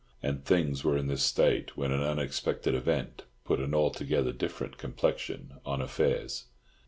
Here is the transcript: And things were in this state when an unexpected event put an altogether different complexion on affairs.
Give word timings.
And 0.23 0.43
things 0.43 0.83
were 0.83 0.97
in 0.97 1.05
this 1.05 1.21
state 1.21 1.77
when 1.77 1.91
an 1.91 2.01
unexpected 2.01 2.73
event 2.73 3.25
put 3.45 3.59
an 3.59 3.75
altogether 3.75 4.31
different 4.31 4.79
complexion 4.79 5.59
on 5.63 5.79
affairs. 5.79 6.45